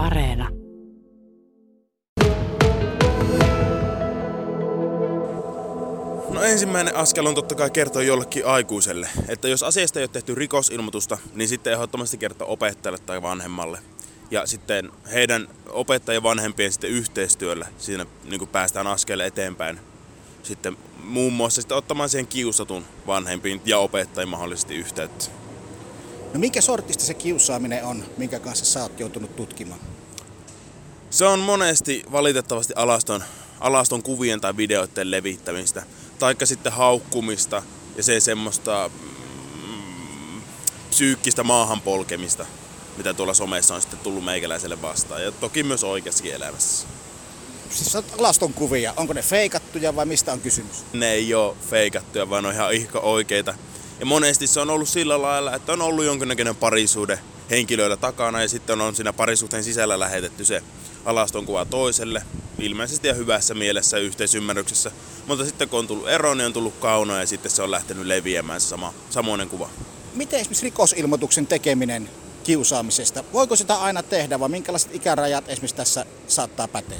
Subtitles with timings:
[0.00, 0.48] Areena.
[6.30, 10.34] No ensimmäinen askel on totta kai kertoa jollekin aikuiselle, että jos asiasta ei ole tehty
[10.34, 13.78] rikosilmoitusta, niin sitten ehdottomasti kertoa opettajalle tai vanhemmalle.
[14.30, 19.80] Ja sitten heidän opettajien vanhempien sitten yhteistyöllä siinä niin päästään askel eteenpäin.
[20.42, 25.39] Sitten muun muassa sitten ottamaan siihen kiusatun vanhempiin ja opettajiin mahdollisesti yhteyttä.
[26.34, 29.80] No minkä sortista se kiusaaminen on, minkä kanssa sä oot joutunut tutkimaan?
[31.10, 33.24] Se on monesti valitettavasti alaston,
[33.60, 35.82] alaston kuvien tai videoiden levittämistä,
[36.18, 37.62] taikka sitten haukkumista
[37.96, 38.90] ja se semmoista
[39.62, 40.42] mm,
[40.90, 42.46] psyykkistä maahanpolkemista,
[42.96, 45.22] mitä tuolla somessa on sitten tullut meikäläiselle vastaan.
[45.22, 46.86] Ja toki myös oikeassa elämässä.
[47.70, 50.84] Siis on alaston kuvia, onko ne feikattuja vai mistä on kysymys?
[50.92, 53.54] Ne ei ole feikattuja, vaan on ihan ihka oikeita.
[54.00, 57.18] Ja monesti se on ollut sillä lailla, että on ollut jonkinnäköinen parisuhde
[57.50, 60.62] henkilöillä takana ja sitten on siinä parisuhteen sisällä lähetetty se
[61.04, 62.22] alaston kuva toiselle,
[62.58, 64.90] ilmeisesti ja hyvässä mielessä yhteisymmärryksessä.
[65.26, 68.06] Mutta sitten kun on tullut ero, niin on tullut kauno ja sitten se on lähtenyt
[68.06, 69.68] leviämään sama, samoinen kuva.
[70.14, 72.10] Miten esimerkiksi rikosilmoituksen tekeminen
[72.44, 76.98] kiusaamisesta, voiko sitä aina tehdä vai minkälaiset ikärajat esimerkiksi tässä saattaa päteä?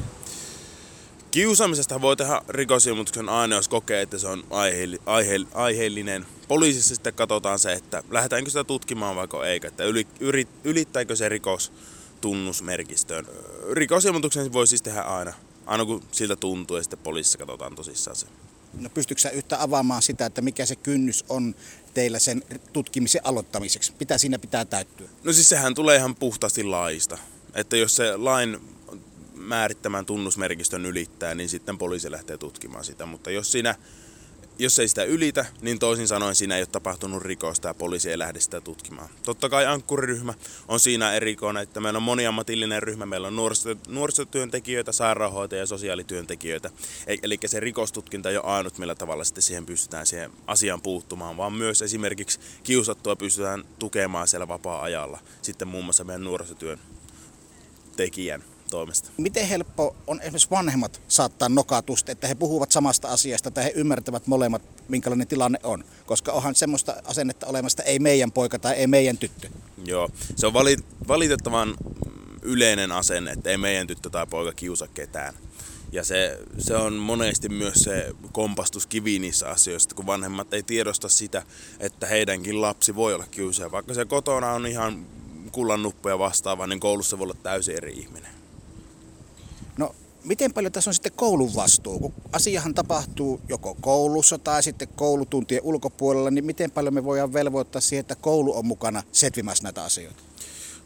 [1.30, 6.26] Kiusaamisesta voi tehdä rikosilmoituksen aina, jos kokee, että se on aiheelli, aihe, aiheellinen.
[6.48, 11.28] Poliisissa sitten katsotaan se, että lähdetäänkö sitä tutkimaan vaikka eikä, että yli, yrit, ylittääkö se
[11.28, 11.72] rikos
[12.20, 13.26] tunnusmerkistöön.
[13.72, 15.32] Rikosilmoituksen voi siis tehdä aina,
[15.66, 18.26] aina kun siltä tuntuu ja sitten poliisissa katsotaan tosissaan se.
[18.80, 21.54] No pystytkö sä yhtä avaamaan sitä, että mikä se kynnys on
[21.94, 23.92] teillä sen tutkimisen aloittamiseksi?
[24.00, 25.08] Mitä siinä pitää täyttyä?
[25.24, 27.18] No siis sehän tulee ihan puhtaasti laista.
[27.54, 28.60] Että jos se lain
[29.40, 33.06] määrittämän tunnusmerkistön ylittää, niin sitten poliisi lähtee tutkimaan sitä.
[33.06, 33.74] Mutta jos siinä
[34.60, 38.18] jos ei sitä ylitä, niin toisin sanoen siinä ei ole tapahtunut rikosta ja poliisi ei
[38.18, 39.08] lähde sitä tutkimaan.
[39.24, 40.34] Totta kai ankkuriryhmä
[40.68, 43.36] on siinä erikoinen, että meillä on moniammatillinen ryhmä, meillä on
[43.88, 46.70] nuorisotyöntekijöitä, sairaanhoitajia ja sosiaalityöntekijöitä.
[47.06, 51.36] E- eli se rikostutkinta ei ole ainut, millä tavalla sitten siihen pystytään siihen asiaan puuttumaan,
[51.36, 56.78] vaan myös esimerkiksi kiusattua pystytään tukemaan siellä vapaa-ajalla sitten muun muassa meidän nuorisotyön
[57.96, 59.10] tekijän toimesta.
[59.16, 64.26] Miten helppo on esimerkiksi vanhemmat saattaa nokatusta, että he puhuvat samasta asiasta, että he ymmärtävät
[64.26, 65.84] molemmat, minkälainen tilanne on?
[66.06, 69.48] Koska onhan semmoista asennetta olemasta, ei meidän poika tai ei meidän tyttö.
[69.84, 70.54] Joo, se on
[71.08, 71.74] valitettavan
[72.42, 75.34] yleinen asenne, että ei meidän tyttö tai poika kiusa ketään.
[75.92, 81.42] Ja se, se on monesti myös se kompastuskivi niissä asioissa, kun vanhemmat ei tiedosta sitä,
[81.80, 83.72] että heidänkin lapsi voi olla kiusaaja.
[83.72, 85.06] Vaikka se kotona on ihan
[85.52, 88.39] kullannuppuja vastaava, niin koulussa voi olla täysin eri ihminen.
[90.24, 91.98] Miten paljon tässä on sitten koulun vastuu?
[91.98, 97.80] Kun asiahan tapahtuu joko koulussa tai sitten koulutuntien ulkopuolella, niin miten paljon me voidaan velvoittaa
[97.80, 100.22] siihen, että koulu on mukana setvimässä näitä asioita?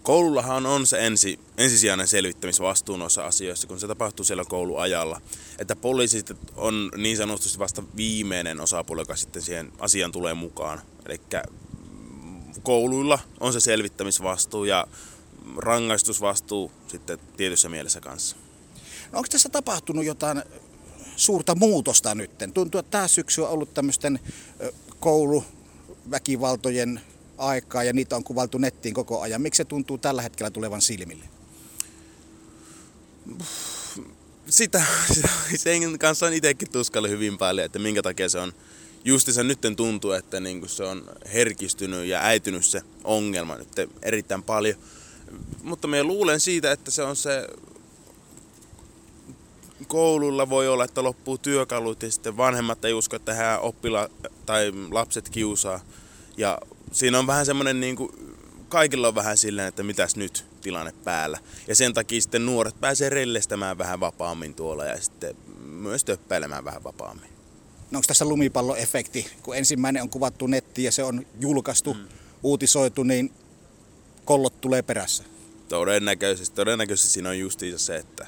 [0.03, 5.21] Koulullahan on se ensi, ensisijainen selvittämisvastuu noissa asioissa, kun se tapahtuu siellä kouluajalla.
[5.59, 6.25] Että poliisi
[6.57, 10.81] on niin sanotusti vasta viimeinen osapuoli, joka sitten siihen asiaan tulee mukaan.
[11.07, 11.21] Eli
[12.63, 14.87] kouluilla on se selvittämisvastuu ja
[15.57, 18.37] rangaistusvastuu sitten tietyssä mielessä kanssa.
[19.15, 20.43] Onko tässä tapahtunut jotain
[21.17, 22.31] suurta muutosta nyt?
[22.55, 24.21] Tuntuu, että tämä syksy on ollut tämmöisten
[25.01, 27.01] kouluväkivaltojen
[27.39, 29.43] aikaa ja niitä on kuvaltu nettiin koko ajan.
[29.43, 31.25] Miksi se tuntuu tällä hetkellä tulevan silmille?
[34.49, 34.83] Sitä,
[35.57, 38.53] sen kanssa on itsekin tuskalle hyvin paljon, että minkä takia se on
[39.05, 43.69] justi se nyt tuntuu, että niin se on herkistynyt ja äitynyt se ongelma nyt
[44.03, 44.77] erittäin paljon.
[45.63, 47.49] Mutta me luulen siitä, että se on se
[49.87, 54.11] koululla voi olla, että loppuu työkalut ja sitten vanhemmat ei usko, että hän oppila
[54.47, 55.81] tai lapset kiusaa.
[56.37, 56.59] Ja
[56.93, 58.11] siinä on vähän semmoinen niin kuin,
[58.69, 61.39] kaikilla on vähän silleen, että mitäs nyt tilanne päällä.
[61.67, 66.85] Ja sen takia sitten nuoret pääsee rellestämään vähän vapaammin tuolla ja sitten myös töppäilemään vähän
[66.85, 67.35] vapaammin.
[67.91, 72.09] No onko tässä lumipalloefekti, kun ensimmäinen on kuvattu nettiin ja se on julkaistu, mm.
[72.43, 73.33] uutisoitu, niin
[74.25, 75.25] kollot tulee perässä?
[75.69, 78.27] Todennäköisesti, todennäköisesti siinä on justiinsa se, että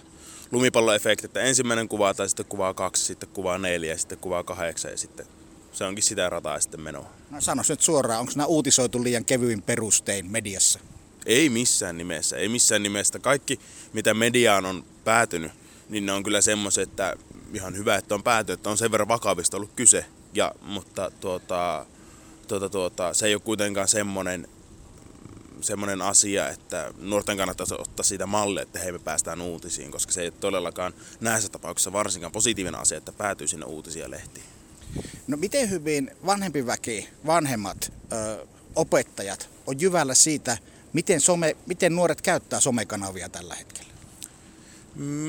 [0.51, 4.97] lumipalloefekti, että ensimmäinen kuvaa tai sitten kuvaa kaksi, sitten kuvaa neljä sitten kuvaa kahdeksan ja
[4.97, 5.27] sitten
[5.73, 7.11] se onkin sitä rataa sitten menoa.
[7.31, 10.81] No sanois nyt suoraan, onko nämä uutisoitu liian kevyin perustein mediassa?
[11.27, 13.19] Ei missään nimessä, ei missään nimessä.
[13.19, 13.61] Kaikki
[13.93, 15.53] mitä mediaan on päätynyt,
[15.89, 17.17] niin ne on kyllä semmoiset, että
[17.55, 20.05] ihan hyvä, että on pääty, että on sen verran vakavista ollut kyse.
[20.35, 21.87] Ja, mutta tuota,
[22.49, 24.49] tuota, tuota, se ei ole kuitenkaan semmoinen,
[25.67, 30.23] semmoinen asia, että nuorten kannattaisi ottaa siitä mallia, että hei me päästään uutisiin, koska se
[30.23, 34.47] ei todellakaan näissä tapauksissa varsinkaan positiivinen asia, että päätyy sinne uutisia lehtiin.
[35.27, 40.59] No miten hyvin vanhempi väki, vanhemmat, ö, opettajat on jyvällä siitä,
[40.97, 43.91] Miten, some, miten nuoret käyttää somekanavia tällä hetkellä?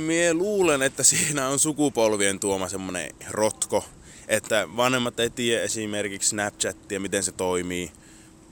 [0.06, 3.86] Mie luulen, että siinä on sukupolvien tuoma semmonen rotko,
[4.28, 7.92] että vanhemmat ei tiedä esimerkiksi Snapchatia, miten se toimii.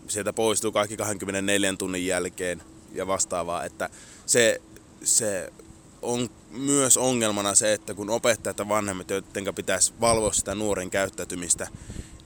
[0.08, 2.62] Sieltä poistuu kaikki 24 tunnin jälkeen
[2.94, 3.90] ja vastaavaa, että
[4.26, 4.62] se,
[5.04, 5.54] se
[6.02, 11.68] on myös ongelmana se, että kun opettajat ja vanhemmat, joiden pitäisi valvoa sitä nuoren käyttäytymistä,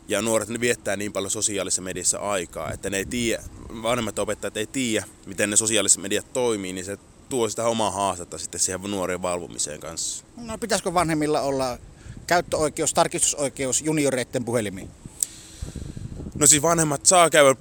[0.08, 3.44] ja nuoret ne viettää niin paljon sosiaalisessa mediassa aikaa, että ne ei tiedä,
[3.84, 6.98] vanhemmat opettajat ei tiedä, miten ne sosiaaliset mediat toimii, niin se
[7.30, 10.26] tuo sitä omaa haastetta sitten siihen nuorien valvomiseen kanssa.
[10.38, 11.78] No pitäisikö vanhemmilla olla
[12.28, 14.90] käyttöoikeus, tarkistusoikeus junioreiden puhelimiin?
[16.40, 17.56] No siis vanhemmat saa käydä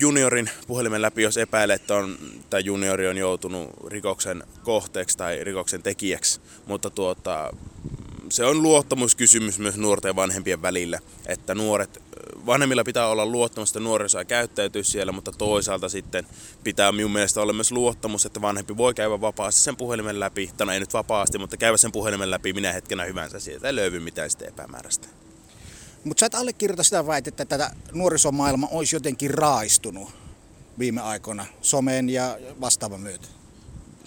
[0.00, 2.18] juniorin puhelimen läpi, jos epäilee, että on,
[2.50, 6.40] tai juniori on joutunut rikoksen kohteeksi tai rikoksen tekijäksi.
[6.66, 7.52] Mutta tuota,
[8.28, 12.02] se on luottamuskysymys myös nuorten ja vanhempien välillä, että nuoret,
[12.46, 16.26] vanhemmilla pitää olla luottamus, että nuori saa käyttäytyä siellä, mutta toisaalta sitten
[16.64, 20.66] pitää minun mielestä olla myös luottamus, että vanhempi voi käydä vapaasti sen puhelimen läpi, tai
[20.66, 24.00] no ei nyt vapaasti, mutta käydä sen puhelimen läpi minä hetkenä hyvänsä, sieltä ei löydy
[24.00, 25.08] mitään sitten epämääräistä.
[26.04, 30.10] Mutta sä et allekirjoita sitä väitettä, että tätä nuorisomaailma olisi jotenkin raaistunut
[30.78, 33.28] viime aikoina somen ja vastaavan myötä.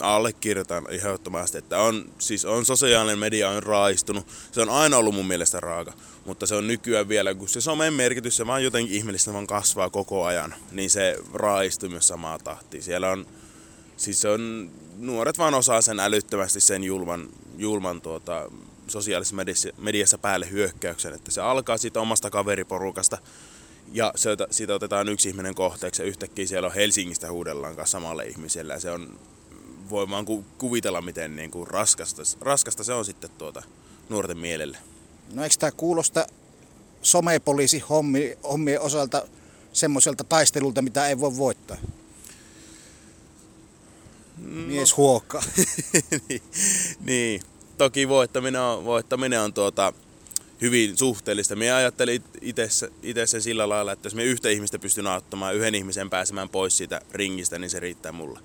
[0.01, 4.27] Allekirjoitan ehdottomasti, että on, siis on sosiaalinen media on raistunut.
[4.51, 5.93] Se on aina ollut mun mielestä raaka,
[6.25, 9.89] mutta se on nykyään vielä, kun se somen merkitys, se vaan jotenkin ihmeellistä vaan kasvaa
[9.89, 12.81] koko ajan, niin se raistuu myös samaa tahtia.
[12.81, 13.25] Siellä on,
[13.97, 18.51] siis on, nuoret vaan osaa sen älyttömästi sen julman, julman tuota,
[18.87, 23.17] sosiaalisessa mediassa, mediassa päälle hyökkäyksen, että se alkaa siitä omasta kaveriporukasta
[23.93, 28.25] ja se, siitä otetaan yksi ihminen kohteeksi ja yhtäkkiä siellä on Helsingistä huudellaan kanssa samalle
[28.25, 29.19] ihmiselle ja se on,
[29.89, 30.25] voi vaan
[30.57, 33.63] kuvitella miten niin kuin raskasta, raskasta se on sitten tuota
[34.09, 34.77] nuorten mielelle.
[35.33, 36.27] No eikö tämä kuulosta
[37.01, 39.27] somepoliisi hommi, hommien osalta
[39.73, 41.77] semmoiselta taistelulta, mitä ei voi voittaa?
[44.37, 44.97] Mies no.
[44.97, 45.43] huokka.
[46.29, 46.41] niin,
[47.05, 47.41] niin,
[47.77, 49.93] toki voittaminen on, voittaminen on tuota,
[50.61, 51.55] hyvin suhteellista.
[51.55, 52.23] Minä ajattelin
[53.01, 56.77] itse sen sillä lailla, että jos me yhtä ihmistä pystyn auttamaan yhden ihmisen pääsemään pois
[56.77, 58.39] siitä ringistä, niin se riittää mulle.